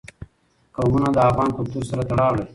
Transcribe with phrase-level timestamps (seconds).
[0.75, 2.47] قومونه د افغان کلتور سره تړاو لري.